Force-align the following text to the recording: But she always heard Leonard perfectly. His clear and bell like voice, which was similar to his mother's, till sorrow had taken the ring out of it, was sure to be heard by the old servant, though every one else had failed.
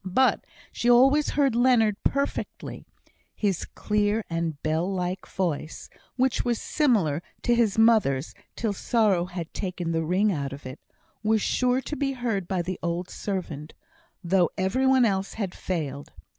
But 0.03 0.45
she 0.71 0.89
always 0.89 1.29
heard 1.37 1.53
Leonard 1.55 1.95
perfectly. 2.01 2.87
His 3.35 3.65
clear 3.65 4.25
and 4.31 4.59
bell 4.63 4.91
like 4.91 5.27
voice, 5.27 5.91
which 6.15 6.43
was 6.43 6.59
similar 6.59 7.21
to 7.43 7.53
his 7.53 7.77
mother's, 7.77 8.33
till 8.55 8.73
sorrow 8.73 9.25
had 9.25 9.53
taken 9.53 9.91
the 9.91 10.01
ring 10.03 10.31
out 10.31 10.53
of 10.53 10.65
it, 10.65 10.79
was 11.21 11.39
sure 11.43 11.81
to 11.81 11.95
be 11.95 12.13
heard 12.13 12.47
by 12.47 12.63
the 12.63 12.79
old 12.81 13.11
servant, 13.11 13.75
though 14.23 14.49
every 14.57 14.87
one 14.87 15.05
else 15.05 15.33
had 15.35 15.53
failed. 15.53 16.11